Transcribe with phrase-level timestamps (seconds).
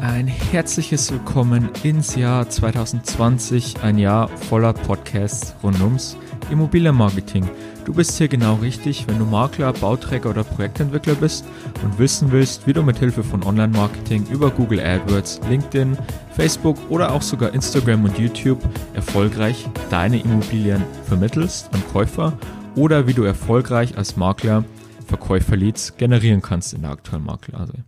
[0.00, 6.16] ein herzliches Willkommen ins Jahr 2020, ein Jahr voller Podcasts rund ums
[6.50, 7.48] Immobilienmarketing.
[7.84, 11.44] Du bist hier genau richtig, wenn du Makler, Bauträger oder Projektentwickler bist
[11.82, 15.98] und wissen willst, wie du mit Hilfe von Online-Marketing über Google AdWords, LinkedIn,
[16.36, 18.62] Facebook oder auch sogar Instagram und YouTube
[18.94, 22.32] erfolgreich deine Immobilien vermittelst an Käufer
[22.76, 24.64] oder wie du erfolgreich als Makler
[25.08, 27.84] Verkäuferleads generieren kannst in der aktuellen Maklerlage.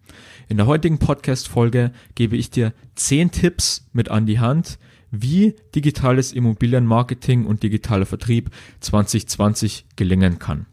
[0.51, 4.81] In der heutigen Podcast-Folge gebe ich dir 10 Tipps mit an die Hand,
[5.13, 8.51] wie digitales Immobilienmarketing und digitaler Vertrieb
[8.81, 10.67] 2020 gelingen kann.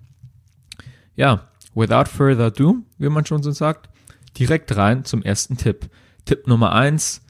[1.16, 3.92] Ja, without further ado, wie man schon so sagt,
[4.40, 5.92] direkt rein zum ersten Tipp.
[6.26, 7.22] Tipp Nummer eins: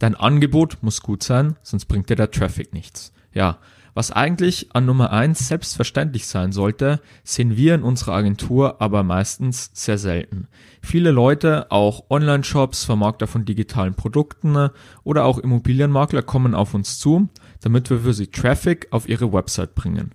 [0.00, 3.12] dein Angebot muss gut sein, sonst bringt dir der Traffic nichts.
[3.32, 3.58] Ja,
[3.94, 9.70] was eigentlich an Nummer eins selbstverständlich sein sollte, sehen wir in unserer Agentur aber meistens
[9.72, 10.48] sehr selten.
[10.82, 14.70] Viele Leute, auch Online-Shops, Vermarkter von digitalen Produkten
[15.04, 17.28] oder auch Immobilienmakler kommen auf uns zu,
[17.60, 20.12] damit wir für sie Traffic auf ihre Website bringen.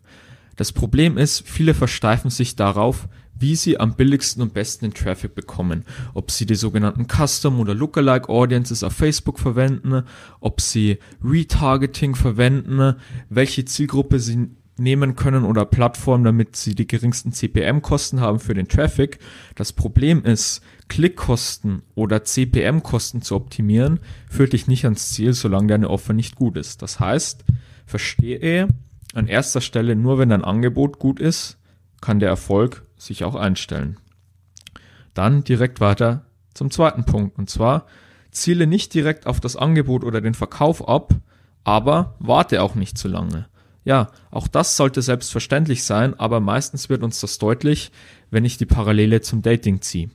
[0.58, 3.08] Das Problem ist, viele versteifen sich darauf,
[3.40, 5.86] wie sie am billigsten und besten den Traffic bekommen.
[6.14, 10.04] Ob sie die sogenannten Custom- oder Lookalike Audiences auf Facebook verwenden,
[10.40, 12.96] ob sie Retargeting verwenden,
[13.30, 18.68] welche Zielgruppe sie nehmen können oder Plattform, damit sie die geringsten CPM-Kosten haben für den
[18.68, 19.20] Traffic.
[19.56, 25.90] Das Problem ist, Klickkosten oder CPM-Kosten zu optimieren, führt dich nicht ans Ziel, solange deine
[25.90, 26.82] Offer nicht gut ist.
[26.82, 27.44] Das heißt,
[27.86, 28.68] verstehe
[29.14, 31.58] an erster Stelle nur, wenn dein Angebot gut ist,
[32.02, 33.98] kann der Erfolg sich auch einstellen.
[35.14, 37.86] Dann direkt weiter zum zweiten Punkt und zwar
[38.32, 41.16] ziele nicht direkt auf das Angebot oder den Verkauf ab,
[41.64, 43.48] aber warte auch nicht zu lange.
[43.86, 47.92] Ja, auch das sollte selbstverständlich sein, aber meistens wird uns das deutlich,
[48.30, 50.10] wenn ich die Parallele zum Dating ziehe.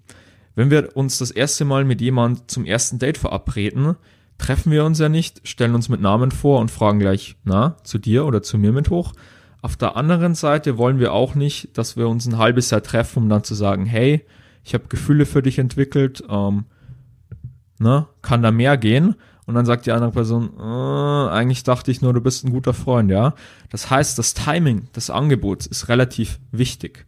[0.55, 3.97] Wenn wir uns das erste Mal mit jemand zum ersten Date verabreden,
[4.39, 7.99] treffen wir uns ja nicht, stellen uns mit Namen vor und fragen gleich, na, zu
[7.99, 9.13] dir oder zu mir mit hoch,
[9.65, 13.23] auf der anderen Seite wollen wir auch nicht, dass wir uns ein halbes Jahr treffen,
[13.23, 14.23] um dann zu sagen, hey,
[14.63, 16.67] ich habe Gefühle für dich entwickelt, ähm,
[17.79, 19.15] ne, kann da mehr gehen?
[19.47, 22.75] Und dann sagt die andere Person, äh, eigentlich dachte ich nur, du bist ein guter
[22.75, 23.33] Freund, ja.
[23.71, 27.07] Das heißt, das Timing des Angebots ist relativ wichtig.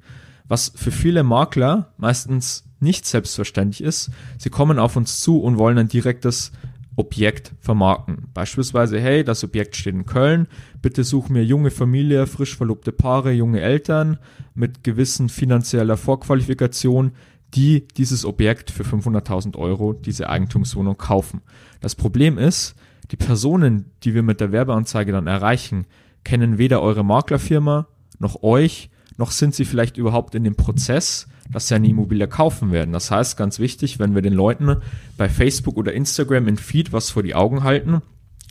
[0.49, 5.77] Was für viele Makler meistens nicht selbstverständlich ist, sie kommen auf uns zu und wollen
[5.77, 6.53] ein direktes
[6.97, 8.29] Objekt vermarkten.
[8.33, 10.49] Beispielsweise, hey, das Objekt steht in Köln,
[10.81, 14.19] bitte such mir junge Familie, frisch verlobte Paare, junge Eltern
[14.55, 17.13] mit gewissen finanzieller Vorqualifikation,
[17.55, 21.43] die dieses Objekt für 500.000 Euro, diese Eigentumswohnung kaufen.
[21.81, 22.75] Das Problem ist,
[23.11, 25.87] die Personen, die wir mit der Werbeanzeige dann erreichen,
[26.25, 27.87] kennen weder eure Maklerfirma
[28.19, 32.73] noch euch, noch sind sie vielleicht überhaupt in dem Prozess, dass sie eine Immobilie kaufen
[32.73, 32.93] werden.
[32.93, 34.77] Das heißt, ganz wichtig, wenn wir den Leuten
[35.17, 38.03] bei Facebook oder Instagram in Feed was vor die Augen halten,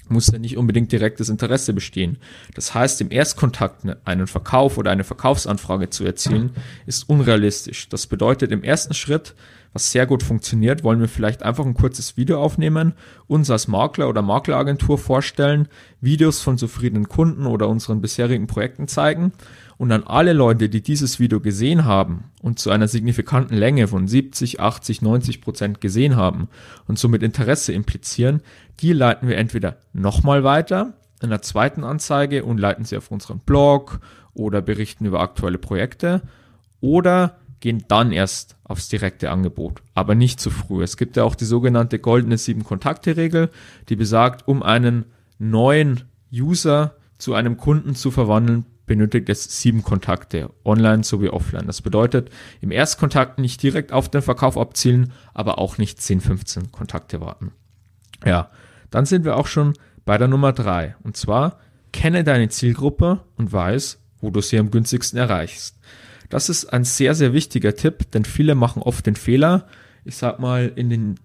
[0.07, 2.17] muss ja nicht unbedingt direktes Interesse bestehen.
[2.53, 6.51] Das heißt, im Erstkontakt einen Verkauf oder eine Verkaufsanfrage zu erzielen,
[6.85, 7.89] ist unrealistisch.
[7.89, 9.33] Das bedeutet, im ersten Schritt,
[9.73, 12.93] was sehr gut funktioniert, wollen wir vielleicht einfach ein kurzes Video aufnehmen,
[13.27, 15.67] uns als Makler oder Makleragentur vorstellen,
[16.01, 19.33] Videos von zufriedenen Kunden oder unseren bisherigen Projekten zeigen
[19.77, 24.07] und an alle Leute, die dieses Video gesehen haben und zu einer signifikanten Länge von
[24.07, 26.47] 70, 80, 90 Prozent gesehen haben
[26.87, 28.41] und somit Interesse implizieren,
[28.79, 33.39] die leiten wir entweder nochmal weiter in der zweiten Anzeige und leiten sie auf unseren
[33.39, 33.99] Blog
[34.33, 36.21] oder berichten über aktuelle Projekte
[36.81, 40.83] oder gehen dann erst aufs direkte Angebot, aber nicht zu früh.
[40.83, 43.49] Es gibt ja auch die sogenannte goldene sieben Kontakte Regel,
[43.89, 45.05] die besagt, um einen
[45.39, 51.67] neuen User zu einem Kunden zu verwandeln, benötigt es sieben Kontakte, online sowie offline.
[51.67, 52.29] Das bedeutet,
[52.61, 57.51] im Erstkontakt nicht direkt auf den Verkauf abzielen, aber auch nicht 10, 15 Kontakte warten.
[58.23, 58.49] Ja,
[58.91, 59.73] dann sind wir auch schon
[60.05, 60.95] bei der Nummer drei.
[61.03, 61.59] Und zwar,
[61.91, 65.79] kenne deine Zielgruppe und weiß, wo du sie am günstigsten erreichst.
[66.29, 69.67] Das ist ein sehr, sehr wichtiger Tipp, denn viele machen oft den Fehler.
[70.03, 71.15] Ich sag mal, in den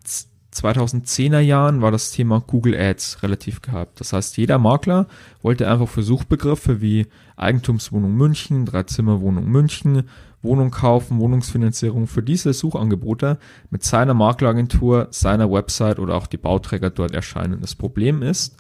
[0.53, 4.01] 2010er Jahren war das Thema Google Ads relativ gehabt.
[4.01, 5.07] Das heißt, jeder Makler
[5.43, 7.07] wollte einfach für Suchbegriffe wie
[7.37, 10.09] Eigentumswohnung München, Dreizimmerwohnung München,
[10.43, 13.39] Wohnung kaufen, Wohnungsfinanzierung für diese Suchangebote
[13.71, 17.61] mit seiner Makleragentur, seiner Website oder auch die Bauträger dort erscheinen.
[17.61, 18.57] Das Problem ist,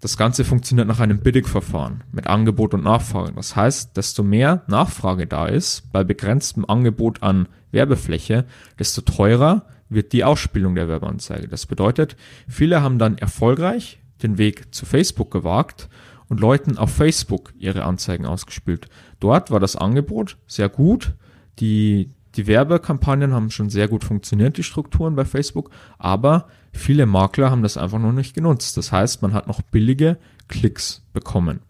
[0.00, 3.32] das Ganze funktioniert nach einem Bidding-Verfahren mit Angebot und Nachfrage.
[3.32, 8.46] Das heißt, desto mehr Nachfrage da ist bei begrenztem Angebot an Werbefläche,
[8.78, 11.48] desto teurer wird die Ausspielung der Werbeanzeige.
[11.48, 12.16] Das bedeutet,
[12.48, 15.88] viele haben dann erfolgreich den Weg zu Facebook gewagt
[16.28, 18.88] und Leuten auf Facebook ihre Anzeigen ausgespielt.
[19.18, 21.12] Dort war das Angebot sehr gut,
[21.58, 27.50] die Die Werbekampagnen haben schon sehr gut funktioniert, die Strukturen bei Facebook, aber viele Makler
[27.50, 28.76] haben das einfach noch nicht genutzt.
[28.76, 30.16] Das heißt, man hat noch billige
[30.46, 31.60] Klicks bekommen.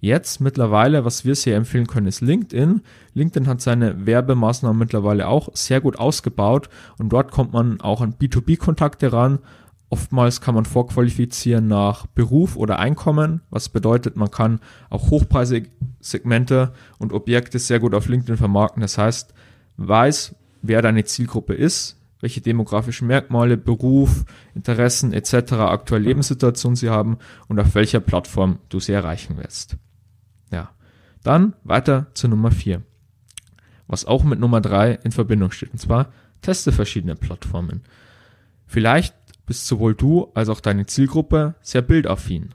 [0.00, 2.82] Jetzt mittlerweile, was wir sehr empfehlen können, ist LinkedIn.
[3.14, 6.68] LinkedIn hat seine Werbemaßnahmen mittlerweile auch sehr gut ausgebaut
[6.98, 9.40] und dort kommt man auch an B2B-Kontakte ran.
[9.90, 14.60] Oftmals kann man vorqualifizieren nach Beruf oder Einkommen, was bedeutet, man kann
[14.90, 18.82] auch hochpreisige Segmente und Objekte sehr gut auf LinkedIn vermarkten.
[18.82, 19.34] Das heißt,
[19.78, 24.24] weiß, wer deine Zielgruppe ist, welche demografischen Merkmale, Beruf,
[24.54, 27.18] Interessen etc., aktuelle Lebenssituation sie haben
[27.48, 29.76] und auf welcher Plattform du sie erreichen wirst.
[30.50, 30.70] Ja.
[31.22, 32.82] Dann weiter zu Nummer 4.
[33.86, 35.72] Was auch mit Nummer 3 in Verbindung steht.
[35.72, 36.12] Und zwar
[36.42, 37.82] teste verschiedene Plattformen.
[38.66, 39.14] Vielleicht
[39.46, 42.54] bist sowohl du als auch deine Zielgruppe sehr bildaffin.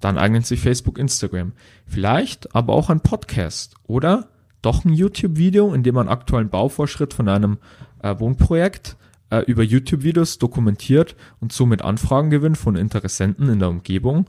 [0.00, 1.52] Dann eignet sich Facebook, Instagram.
[1.86, 4.28] Vielleicht aber auch ein Podcast oder
[4.62, 7.58] doch ein YouTube-Video, in dem man aktuellen Bauvorschritt von einem
[8.02, 8.96] äh, Wohnprojekt
[9.30, 14.26] äh, über YouTube-Videos dokumentiert und somit Anfragen gewinnt von Interessenten in der Umgebung.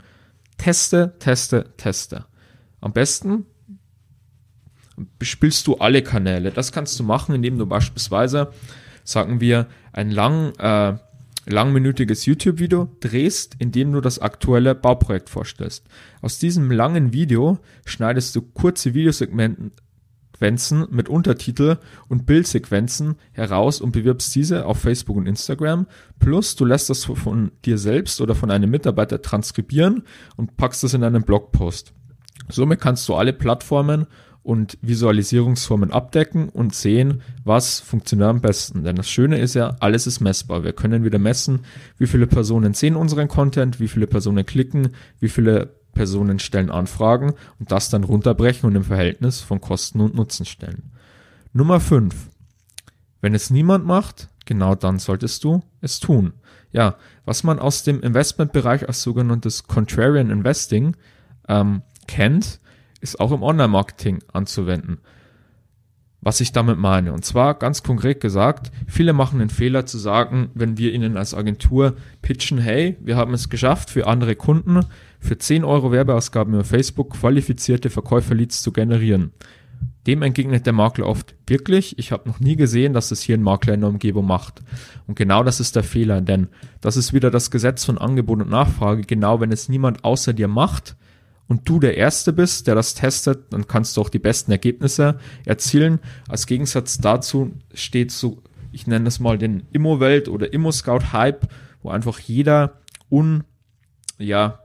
[0.58, 2.26] Teste, teste, teste.
[2.82, 3.46] Am besten
[5.20, 6.52] bespielst du alle Kanäle.
[6.52, 8.52] Das kannst du machen, indem du beispielsweise,
[9.04, 10.98] sagen wir, ein lang, äh,
[11.46, 15.86] langminütiges YouTube-Video drehst, indem du das aktuelle Bauprojekt vorstellst.
[16.22, 19.72] Aus diesem langen Video schneidest du kurze Videosegmente
[20.38, 21.78] Sequenzen mit Untertitel
[22.08, 25.88] und Bildsequenzen heraus und bewirbst diese auf Facebook und Instagram.
[26.20, 30.04] Plus du lässt das von dir selbst oder von einem Mitarbeiter transkribieren
[30.36, 31.94] und packst das in einen Blogpost.
[32.50, 34.08] Somit kannst du alle Plattformen
[34.48, 38.86] und Visualisierungsformen abdecken und sehen, was funktioniert am besten.
[38.86, 40.64] Denn das Schöne ist ja, alles ist messbar.
[40.64, 41.66] Wir können wieder messen,
[41.98, 47.34] wie viele Personen sehen unseren Content, wie viele Personen klicken, wie viele Personen stellen Anfragen
[47.60, 50.94] und das dann runterbrechen und im Verhältnis von Kosten und Nutzen stellen.
[51.52, 52.16] Nummer 5.
[53.20, 56.32] Wenn es niemand macht, genau dann solltest du es tun.
[56.72, 56.96] Ja,
[57.26, 60.96] was man aus dem Investmentbereich als sogenanntes Contrarian Investing
[61.50, 62.60] ähm, kennt,
[63.02, 65.00] ist auch im Online-Marketing anzuwenden.
[66.22, 67.14] Was ich damit meine.
[67.14, 71.34] Und zwar ganz konkret gesagt, viele machen den Fehler zu sagen, wenn wir ihnen als
[71.34, 74.82] Agentur pitchen, hey, wir haben es geschafft, für andere Kunden
[75.20, 79.32] für 10 Euro Werbeausgaben über Facebook qualifizierte Verkäuferleads zu generieren.
[80.08, 83.44] Dem entgegnet der Makler oft, wirklich, ich habe noch nie gesehen, dass es hier ein
[83.44, 84.62] Makler in der Umgebung macht.
[85.06, 86.48] Und genau das ist der Fehler, denn
[86.82, 89.02] das ist wieder das Gesetz von Angebot und Nachfrage.
[89.02, 90.96] Genau wenn es niemand außer dir macht,
[91.48, 95.20] und du der Erste bist, der das testet, dann kannst du auch die besten Ergebnisse
[95.46, 96.00] erzielen.
[96.28, 98.42] Als Gegensatz dazu steht so,
[98.72, 101.48] ich nenne es mal den Immo-Welt oder Immo-Scout-Hype,
[101.82, 103.44] wo einfach jeder un,
[104.18, 104.60] ja,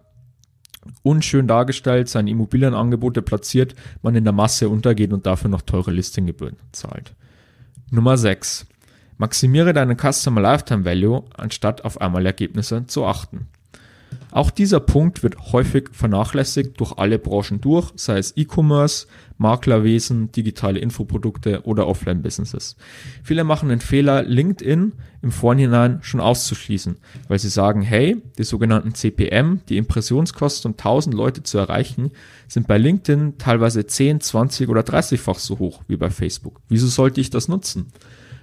[1.03, 6.57] unschön dargestellt seine Immobilienangebote platziert, man in der Masse untergeht und dafür noch teure Listinggebühren
[6.73, 7.15] zahlt.
[7.91, 8.67] Nummer 6.
[9.19, 13.47] Maximiere deinen Customer Lifetime Value, anstatt auf einmal Ergebnisse zu achten.
[14.31, 19.07] Auch dieser Punkt wird häufig vernachlässigt durch alle Branchen durch, sei es E-Commerce,
[19.39, 22.77] Maklerwesen, digitale Infoprodukte oder Offline-Businesses.
[23.23, 26.97] Viele machen den Fehler, LinkedIn im Vorhinein schon auszuschließen,
[27.29, 32.13] weil sie sagen, hey, die sogenannten CPM, die Impressionskosten, um 1000 Leute zu erreichen,
[32.49, 36.61] sind bei LinkedIn teilweise 10, 20 oder 30-fach so hoch wie bei Facebook.
[36.69, 37.93] Wieso sollte ich das nutzen?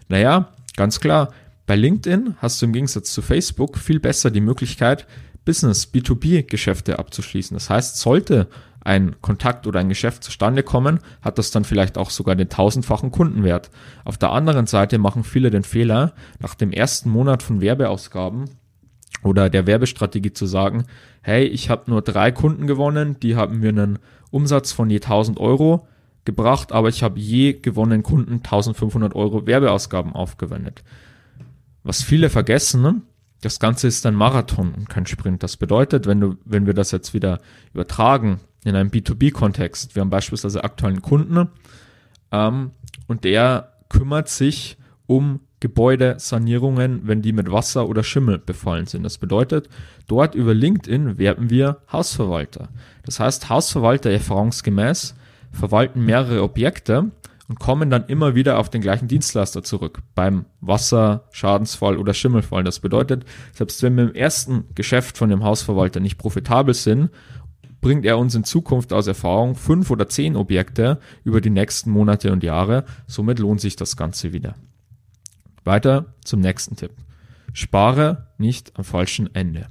[0.08, 1.32] Naja, ganz klar,
[1.70, 5.06] bei LinkedIn hast du im Gegensatz zu Facebook viel besser die Möglichkeit,
[5.46, 7.56] Business, B2B-Geschäfte abzuschließen.
[7.56, 8.48] Das heißt, sollte
[8.82, 13.12] ein Kontakt oder ein Geschäft zustande kommen, hat das dann vielleicht auch sogar den tausendfachen
[13.12, 13.70] Kundenwert.
[14.06, 18.46] Auf der anderen Seite machen viele den Fehler, nach dem ersten Monat von Werbeausgaben
[19.24, 20.86] oder der Werbestrategie zu sagen,
[21.22, 24.00] hey, ich habe nur drei Kunden gewonnen, die haben mir einen
[24.32, 25.88] Umsatz von je 1000 Euro
[26.26, 30.84] gebracht, aber ich habe je gewonnenen Kunden 1500 Euro Werbeausgaben aufgewendet.
[31.84, 33.02] Was viele vergessen, ne?
[33.42, 35.44] Das Ganze ist ein Marathon und kein Sprint.
[35.44, 37.40] Das bedeutet, wenn du, wenn wir das jetzt wieder
[37.74, 41.48] übertragen in einem B2B-Kontext, wir haben beispielsweise aktuellen Kunden
[42.32, 42.72] ähm,
[43.08, 44.78] und der kümmert sich
[45.08, 49.04] um Gebäudesanierungen, wenn die mit Wasser oder Schimmel befallen sind.
[49.04, 49.68] Das bedeutet,
[50.08, 52.70] dort über LinkedIn werben wir Hausverwalter.
[53.04, 55.16] Das heißt, Hausverwalter erfahrungsgemäß
[55.52, 57.12] verwalten mehrere Objekte
[57.50, 62.64] und kommen dann immer wieder auf den gleichen Dienstleister zurück beim Wasser, Schadensfall oder Schimmelfall.
[62.64, 67.10] Das bedeutet, selbst wenn wir im ersten Geschäft von dem Hausverwalter nicht profitabel sind,
[67.82, 72.32] bringt er uns in Zukunft aus Erfahrung fünf oder zehn Objekte über die nächsten Monate
[72.32, 72.86] und Jahre.
[73.08, 74.56] Somit lohnt sich das Ganze wieder.
[75.64, 76.92] Weiter zum nächsten Tipp.
[77.54, 79.68] Spare nicht am falschen Ende.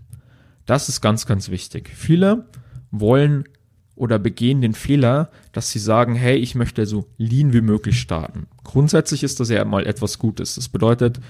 [0.66, 1.90] Das ist ganz, ganz wichtig.
[1.94, 2.48] Viele
[2.90, 3.44] wollen
[3.98, 8.46] oder begehen den Fehler, dass sie sagen, hey, ich möchte so lean wie möglich starten.
[8.64, 10.54] Grundsätzlich ist das ja mal etwas Gutes.
[10.54, 11.20] Das bedeutet,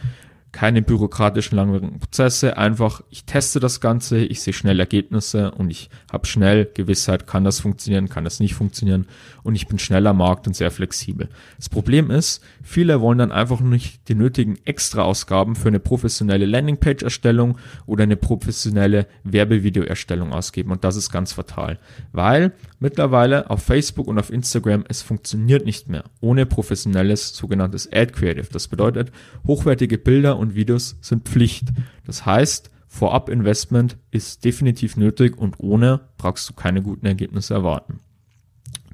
[0.53, 5.91] keine bürokratischen langwierigen Prozesse, einfach ich teste das Ganze, ich sehe schnell Ergebnisse und ich
[6.11, 9.07] habe schnell Gewissheit, kann das funktionieren, kann das nicht funktionieren
[9.43, 11.29] und ich bin schnell am Markt und sehr flexibel.
[11.57, 17.59] Das Problem ist, viele wollen dann einfach nicht die nötigen Extra-Ausgaben für eine professionelle Landingpage-Erstellung
[17.85, 21.79] oder eine professionelle Werbevideo-Erstellung ausgeben und das ist ganz fatal,
[22.13, 28.13] weil mittlerweile auf Facebook und auf Instagram es funktioniert nicht mehr ohne professionelles sogenanntes Ad
[28.13, 28.47] Creative.
[28.51, 29.13] Das bedeutet,
[29.47, 31.69] hochwertige Bilder und Videos sind Pflicht.
[32.05, 38.01] Das heißt, Vorab-Investment ist definitiv nötig und ohne brauchst du keine guten Ergebnisse erwarten.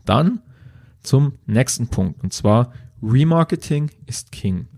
[0.04, 0.40] Dann
[1.02, 2.72] zum nächsten Punkt und zwar
[3.02, 4.68] Remarketing ist King.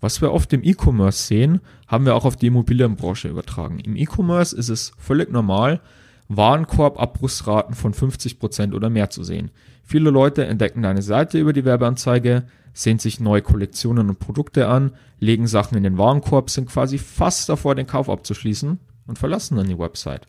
[0.00, 3.78] Was wir oft im E-Commerce sehen, haben wir auch auf die Immobilienbranche übertragen.
[3.78, 5.80] Im E-Commerce ist es völlig normal,
[6.28, 9.50] Warenkorbabbruchsraten von 50% oder mehr zu sehen.
[9.84, 14.92] Viele Leute entdecken deine Seite über die Werbeanzeige, sehen sich neue Kollektionen und Produkte an,
[15.18, 19.68] legen Sachen in den Warenkorb, sind quasi fast davor, den Kauf abzuschließen und verlassen dann
[19.68, 20.26] die Website.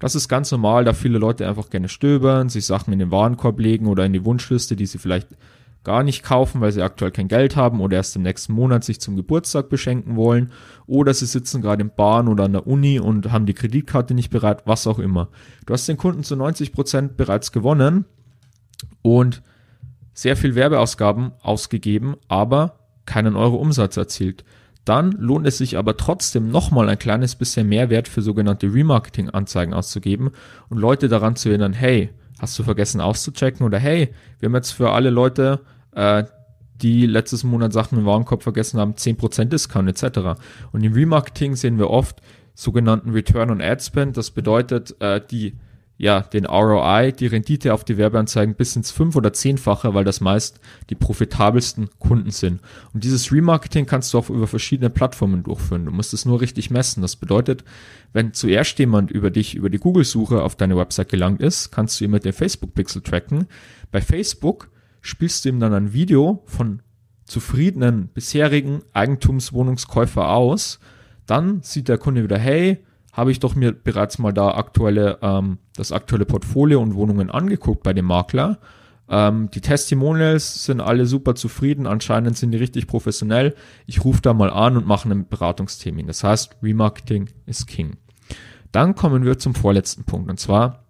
[0.00, 3.60] Das ist ganz normal, da viele Leute einfach gerne stöbern, sich Sachen in den Warenkorb
[3.60, 5.28] legen oder in die Wunschliste, die sie vielleicht
[5.84, 9.00] gar nicht kaufen, weil sie aktuell kein Geld haben oder erst im nächsten Monat sich
[9.00, 10.50] zum Geburtstag beschenken wollen
[10.86, 14.30] oder sie sitzen gerade im Bahn oder an der Uni und haben die Kreditkarte nicht
[14.30, 15.28] bereit, was auch immer.
[15.66, 18.06] Du hast den Kunden zu 90 Prozent bereits gewonnen
[19.02, 19.42] und
[20.14, 24.44] sehr viel Werbeausgaben ausgegeben, aber keinen Euro Umsatz erzielt.
[24.84, 30.30] Dann lohnt es sich aber trotzdem nochmal ein kleines bisschen Mehrwert für sogenannte Remarketing-Anzeigen auszugeben
[30.68, 34.72] und Leute daran zu erinnern, hey, hast du vergessen auszuchecken oder hey, wir haben jetzt
[34.72, 35.60] für alle Leute,
[35.92, 36.24] äh,
[36.82, 40.40] die letztes Monat Sachen im Warenkorb vergessen haben, 10% Discount etc.
[40.72, 42.20] Und im Remarketing sehen wir oft
[42.54, 44.16] sogenannten Return on Ad Spend.
[44.16, 45.56] Das bedeutet, äh, die
[45.96, 50.20] ja, den ROI, die Rendite auf die Werbeanzeigen bis ins fünf- oder zehnfache, weil das
[50.20, 50.58] meist
[50.90, 52.60] die profitabelsten Kunden sind.
[52.92, 55.84] Und dieses Remarketing kannst du auch über verschiedene Plattformen durchführen.
[55.84, 57.00] Du musst es nur richtig messen.
[57.00, 57.64] Das bedeutet,
[58.12, 62.04] wenn zuerst jemand über dich, über die Google-Suche auf deine Website gelangt ist, kannst du
[62.04, 63.46] ihn mit dem Facebook-Pixel tracken.
[63.92, 64.70] Bei Facebook
[65.00, 66.82] spielst du ihm dann ein Video von
[67.24, 70.80] zufriedenen bisherigen Eigentumswohnungskäufer aus.
[71.26, 75.58] Dann sieht der Kunde wieder, hey, habe ich doch mir bereits mal da aktuelle, ähm,
[75.76, 78.58] das aktuelle Portfolio und Wohnungen angeguckt bei dem Makler.
[79.08, 83.54] Ähm, die Testimonials sind alle super zufrieden, anscheinend sind die richtig professionell.
[83.86, 86.08] Ich rufe da mal an und mache einen Beratungstermin.
[86.08, 87.96] Das heißt, Remarketing ist King.
[88.72, 90.84] Dann kommen wir zum vorletzten Punkt und zwar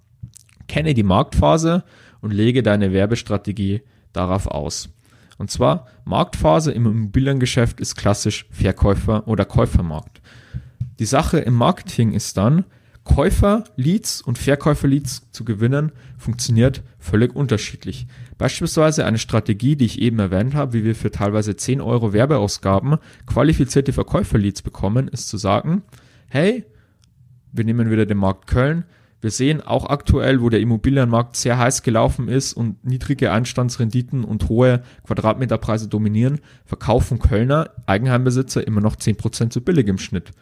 [0.67, 1.85] kenne die Marktphase
[2.23, 3.83] und lege deine Werbestrategie
[4.15, 4.89] darauf aus.
[5.37, 10.23] Und zwar Marktphase im Immobiliengeschäft ist klassisch Verkäufer- oder Käufermarkt.
[10.99, 12.65] Die Sache im Marketing ist dann,
[13.05, 18.07] Käufer-Leads und Verkäufer-Leads zu gewinnen, funktioniert völlig unterschiedlich.
[18.39, 22.99] Beispielsweise eine Strategie, die ich eben erwähnt habe, wie wir für teilweise 10 Euro Werbeausgaben
[23.27, 25.83] qualifizierte Verkäufer-Leads bekommen, ist zu sagen,
[26.29, 26.65] hey,
[27.53, 28.85] wir nehmen wieder den Markt Köln,
[29.21, 34.51] wir sehen auch aktuell, wo der Immobilienmarkt sehr heiß gelaufen ist und niedrige Einstandsrenditen und
[34.51, 40.33] hohe Quadratmeterpreise dominieren, verkaufen Kölner Eigenheimbesitzer immer noch 10% zu billig im Schnitt.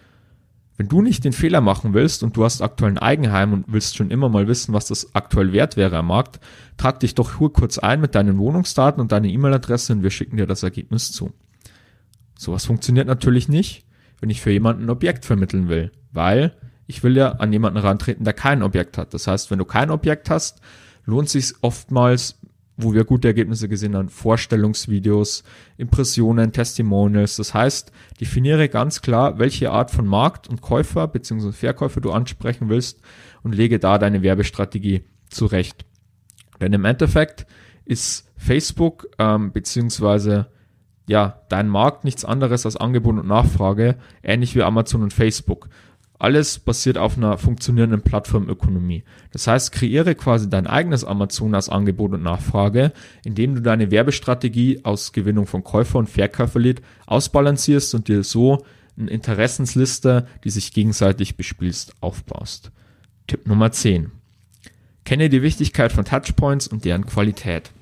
[0.82, 3.96] Wenn du nicht den Fehler machen willst und du hast aktuell ein Eigenheim und willst
[3.96, 6.40] schon immer mal wissen, was das aktuell wert wäre am Markt,
[6.76, 10.38] trag dich doch nur kurz ein mit deinen Wohnungsdaten und deiner E-Mail-Adresse und wir schicken
[10.38, 11.32] dir das Ergebnis zu.
[12.36, 13.86] Sowas funktioniert natürlich nicht,
[14.18, 16.56] wenn ich für jemanden ein Objekt vermitteln will, weil
[16.88, 19.14] ich will ja an jemanden rantreten, der kein Objekt hat.
[19.14, 20.62] Das heißt, wenn du kein Objekt hast,
[21.04, 22.40] lohnt sich oftmals
[22.76, 25.44] wo wir gute Ergebnisse gesehen haben, Vorstellungsvideos,
[25.76, 27.36] Impressionen, Testimonials.
[27.36, 31.52] Das heißt, definiere ganz klar, welche Art von Markt und Käufer bzw.
[31.52, 33.00] Verkäufer du ansprechen willst
[33.42, 35.84] und lege da deine Werbestrategie zurecht.
[36.60, 37.46] Denn im Endeffekt
[37.84, 40.46] ist Facebook ähm, beziehungsweise
[41.06, 45.68] ja dein Markt nichts anderes als Angebot und Nachfrage, ähnlich wie Amazon und Facebook.
[46.22, 49.02] Alles basiert auf einer funktionierenden Plattformökonomie.
[49.32, 52.92] Das heißt, kreiere quasi dein eigenes Amazon als Angebot und Nachfrage,
[53.24, 58.64] indem du deine Werbestrategie aus Gewinnung von Käufer und Verkäuferlied ausbalancierst und dir so
[58.96, 62.70] eine Interessensliste, die sich gegenseitig bespielst, aufbaust.
[63.26, 64.12] Tipp Nummer 10.
[65.04, 67.72] Kenne die Wichtigkeit von Touchpoints und deren Qualität.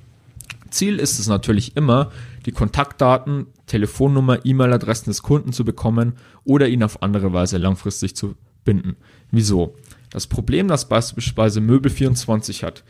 [0.70, 2.10] Ziel ist es natürlich immer,
[2.46, 8.34] die Kontaktdaten, Telefonnummer, E-Mail-Adressen des Kunden zu bekommen oder ihn auf andere Weise langfristig zu
[8.64, 8.96] binden.
[9.30, 9.76] Wieso?
[10.10, 12.82] Das Problem, das beispielsweise Möbel24 hat.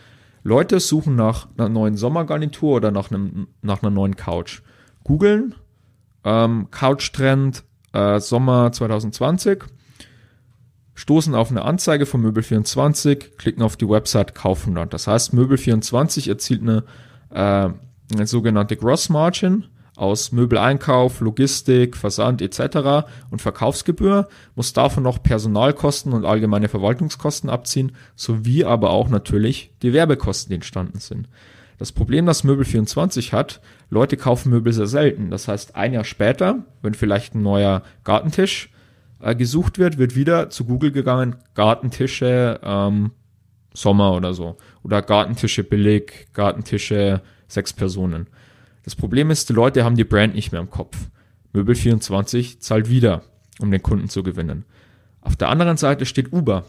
[0.43, 4.63] Leute suchen nach einer neuen Sommergarnitur oder nach, einem, nach einer neuen Couch.
[5.05, 5.55] Googeln,
[6.25, 9.65] ähm, Couch-Trend äh, Sommer 2020
[10.95, 14.95] stoßen auf eine Anzeige von Möbel24, klicken auf die Website, kaufen dort.
[14.95, 16.85] Das heißt, Möbel24 erzielt eine,
[17.31, 17.69] äh,
[18.15, 19.67] eine sogenannte Gross Margin
[20.01, 23.07] aus Möbeleinkauf, Logistik, Versand etc.
[23.31, 29.93] und Verkaufsgebühr, muss davon noch Personalkosten und allgemeine Verwaltungskosten abziehen, sowie aber auch natürlich die
[29.93, 31.29] Werbekosten, die entstanden sind.
[31.77, 35.31] Das Problem, das Möbel24 hat, Leute kaufen Möbel sehr selten.
[35.31, 38.71] Das heißt, ein Jahr später, wenn vielleicht ein neuer Gartentisch
[39.21, 43.11] äh, gesucht wird, wird wieder zu Google gegangen, Gartentische ähm,
[43.75, 44.57] Sommer oder so.
[44.83, 48.29] Oder Gartentische billig, Gartentische sechs Personen.
[48.85, 50.97] Das Problem ist, die Leute haben die Brand nicht mehr im Kopf.
[51.55, 53.23] Möbel24 zahlt wieder,
[53.59, 54.65] um den Kunden zu gewinnen.
[55.21, 56.65] Auf der anderen Seite steht Uber.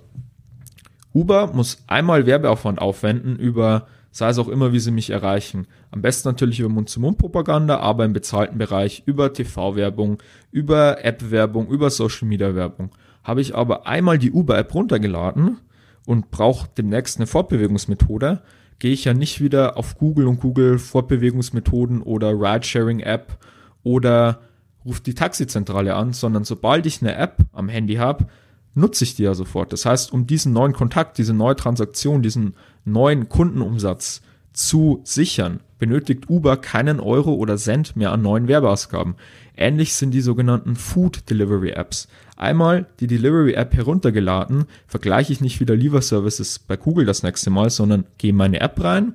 [1.14, 5.68] Uber muss einmal Werbeaufwand aufwenden über, sei es auch immer, wie sie mich erreichen.
[5.92, 12.92] Am besten natürlich über Mund-zu-Mund-Propaganda, aber im bezahlten Bereich über TV-Werbung, über App-Werbung, über Social-Media-Werbung.
[13.24, 15.60] Habe ich aber einmal die Uber-App runtergeladen
[16.06, 18.42] und brauche demnächst eine Fortbewegungsmethode,
[18.82, 23.38] gehe ich ja nicht wieder auf Google und Google Fortbewegungsmethoden oder Ridesharing-App
[23.84, 24.42] oder
[24.84, 28.26] rufe die Taxizentrale an, sondern sobald ich eine App am Handy habe,
[28.74, 29.72] nutze ich die ja sofort.
[29.72, 36.28] Das heißt, um diesen neuen Kontakt, diese neue Transaktion, diesen neuen Kundenumsatz zu sichern, benötigt
[36.28, 39.14] Uber keinen Euro oder Cent mehr an neuen Werbeausgaben.
[39.56, 42.08] Ähnlich sind die sogenannten Food Delivery Apps.
[42.42, 47.70] Einmal die Delivery App heruntergeladen, vergleiche ich nicht wieder Lieferservices bei Google das nächste Mal,
[47.70, 49.14] sondern gehe in meine App rein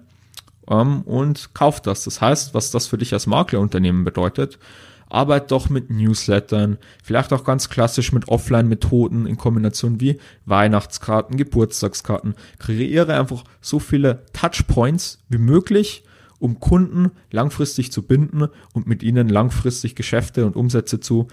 [0.71, 2.05] ähm, und kaufe das.
[2.05, 4.61] Das heißt, was das für dich als Maklerunternehmen bedeutet,
[5.09, 12.37] arbeit doch mit Newslettern, vielleicht auch ganz klassisch mit Offline-Methoden in Kombination wie Weihnachtskarten, Geburtstagskarten.
[12.61, 16.05] Kreiere einfach so viele Touchpoints wie möglich,
[16.39, 21.27] um Kunden langfristig zu binden und mit ihnen langfristig Geschäfte und Umsätze zu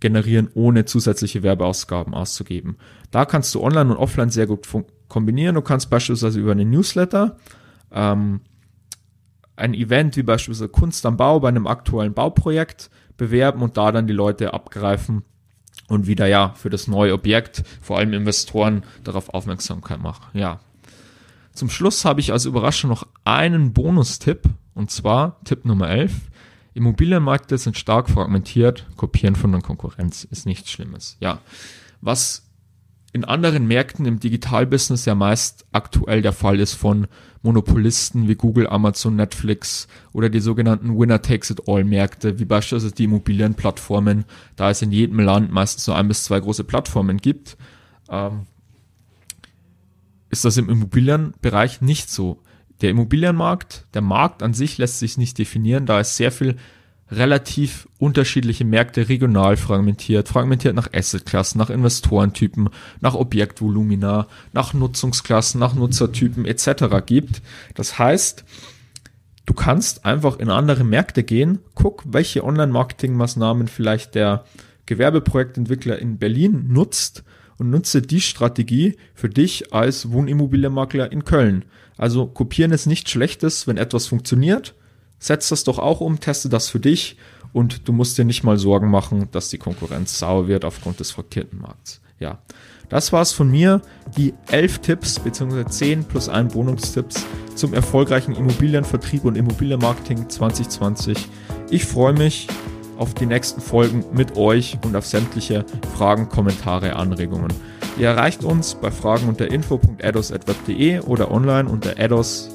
[0.00, 2.76] generieren, ohne zusätzliche Werbeausgaben auszugeben.
[3.10, 4.66] Da kannst du online und offline sehr gut
[5.08, 5.54] kombinieren.
[5.54, 7.36] Du kannst beispielsweise über einen Newsletter
[7.92, 8.40] ähm,
[9.56, 14.06] ein Event wie beispielsweise Kunst am Bau bei einem aktuellen Bauprojekt bewerben und da dann
[14.06, 15.22] die Leute abgreifen
[15.88, 20.26] und wieder ja für das neue Objekt, vor allem Investoren, darauf Aufmerksamkeit machen.
[20.32, 20.60] Ja.
[21.52, 26.29] Zum Schluss habe ich als Überraschung noch einen Bonustipp und zwar Tipp Nummer 11.
[26.74, 31.16] Immobilienmärkte sind stark fragmentiert, kopieren von der Konkurrenz ist nichts Schlimmes.
[31.20, 31.40] Ja.
[32.00, 32.50] Was
[33.12, 37.08] in anderen Märkten im Digitalbusiness ja meist aktuell der Fall ist von
[37.42, 42.94] Monopolisten wie Google, Amazon, Netflix oder die sogenannten Winner Takes It All Märkte, wie beispielsweise
[42.94, 44.24] die Immobilienplattformen,
[44.56, 47.56] da es in jedem Land meistens so ein bis zwei große Plattformen gibt,
[48.08, 48.46] ähm,
[50.28, 52.40] ist das im Immobilienbereich nicht so.
[52.80, 56.56] Der Immobilienmarkt, der Markt an sich lässt sich nicht definieren, da es sehr viel
[57.10, 65.74] relativ unterschiedliche Märkte regional fragmentiert, fragmentiert nach Assetklassen, nach Investorentypen, nach Objektvolumina, nach Nutzungsklassen, nach
[65.74, 67.04] Nutzertypen etc.
[67.04, 67.42] gibt.
[67.74, 68.44] Das heißt,
[69.44, 74.44] du kannst einfach in andere Märkte gehen, guck, welche Online-Marketing-Maßnahmen vielleicht der
[74.86, 77.24] Gewerbeprojektentwickler in Berlin nutzt
[77.58, 81.64] und nutze die Strategie für dich als Wohnimmobilienmakler in Köln.
[82.00, 84.74] Also kopieren ist nichts Schlechtes, wenn etwas funktioniert
[85.20, 87.16] setz das doch auch um, teste das für dich
[87.52, 91.12] und du musst dir nicht mal Sorgen machen, dass die Konkurrenz sauer wird aufgrund des
[91.12, 92.00] fraktierten Markts.
[92.18, 92.38] Ja,
[92.88, 93.82] das war's von mir.
[94.16, 95.66] Die elf Tipps bzw.
[95.66, 101.28] 10 plus ein Bonustipps zum erfolgreichen Immobilienvertrieb und Immobilienmarketing 2020.
[101.70, 102.48] Ich freue mich
[102.98, 105.64] auf die nächsten Folgen mit euch und auf sämtliche
[105.96, 107.52] Fragen, Kommentare, Anregungen.
[107.98, 112.48] Ihr erreicht uns bei Fragen unter info.ados.web.de oder online unter ados,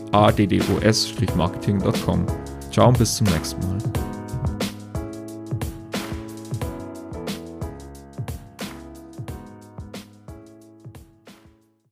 [1.35, 2.25] marketingcom
[2.71, 3.77] Ciao und bis zum nächsten Mal.